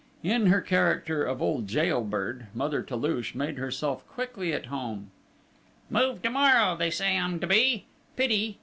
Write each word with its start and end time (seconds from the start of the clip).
In 0.23 0.47
her 0.47 0.61
character 0.61 1.23
of 1.23 1.43
old 1.43 1.67
jail 1.67 2.03
bird, 2.03 2.47
Mother 2.55 2.81
Toulouche 2.81 3.35
made 3.35 3.59
herself 3.59 4.03
quickly 4.07 4.51
at 4.51 4.65
home. 4.65 5.11
"Moved 5.91 6.23
to 6.23 6.31
morrow, 6.31 6.75
they 6.75 6.89
say 6.89 7.15
I'm 7.19 7.39
to 7.39 7.45
be! 7.45 7.85
Pity! 8.15 8.57